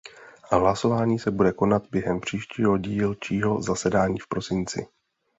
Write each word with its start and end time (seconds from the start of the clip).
Hlasování 0.51 1.19
se 1.19 1.31
bude 1.31 1.51
konat 1.53 1.83
během 1.91 2.19
příštího 2.19 2.77
dílčího 2.77 3.61
zasedání 3.61 4.19
v 4.19 4.27
prosinci. 4.27 4.87